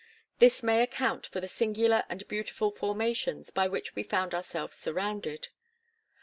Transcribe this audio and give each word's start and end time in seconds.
This 0.39 0.63
may 0.63 0.81
account 0.81 1.27
for 1.27 1.39
the 1.41 1.47
singular 1.47 2.05
and 2.09 2.27
beautiful 2.27 2.71
formations 2.71 3.51
by 3.51 3.67
which 3.67 3.93
we 3.93 4.01
found 4.01 4.33
ourselves 4.33 4.75
surrounded. 4.75 5.49